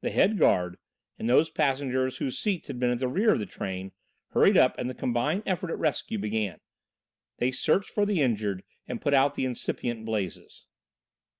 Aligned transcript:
The 0.00 0.10
head 0.10 0.38
guard, 0.40 0.76
and 1.20 1.28
those 1.30 1.48
passengers 1.48 2.16
whose 2.16 2.36
seats 2.36 2.66
had 2.66 2.80
been 2.80 2.90
at 2.90 2.98
the 2.98 3.06
rear 3.06 3.30
of 3.32 3.38
the 3.38 3.46
train, 3.46 3.92
hurried 4.30 4.56
up 4.56 4.76
and 4.76 4.90
the 4.90 4.92
combined 4.92 5.44
effort 5.46 5.70
at 5.70 5.78
rescue 5.78 6.18
began. 6.18 6.58
They 7.38 7.52
searched 7.52 7.90
for 7.90 8.04
the 8.04 8.20
injured 8.20 8.64
and 8.88 9.00
put 9.00 9.14
out 9.14 9.34
the 9.34 9.44
incipient 9.44 10.04
blazes. 10.04 10.66